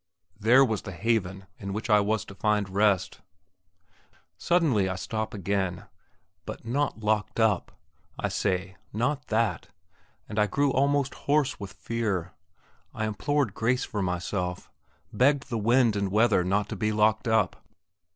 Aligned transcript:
There 0.39 0.65
was 0.65 0.81
the 0.81 0.93
haven 0.93 1.45
in 1.59 1.73
which 1.73 1.87
I 1.87 1.99
was 1.99 2.25
to 2.25 2.33
find 2.33 2.67
rest. 2.67 3.21
Suddenly 4.35 4.89
I 4.89 4.95
stop 4.95 5.31
again. 5.31 5.85
But 6.47 6.65
not 6.65 7.01
locked 7.03 7.39
up! 7.39 7.71
I 8.17 8.27
say, 8.27 8.77
not 8.91 9.27
that; 9.27 9.67
and 10.27 10.39
I 10.39 10.47
grew 10.47 10.71
almost 10.71 11.13
hoarse 11.29 11.59
with 11.59 11.73
fear. 11.73 12.33
I 12.95 13.05
implored 13.05 13.53
grace 13.53 13.83
for 13.83 14.01
myself; 14.01 14.71
begged 15.13 15.43
to 15.43 15.49
the 15.51 15.59
wind 15.59 15.95
and 15.95 16.09
weather 16.11 16.43
not 16.43 16.67
to 16.69 16.75
be 16.75 16.91
locked 16.91 17.27
up. 17.27 17.63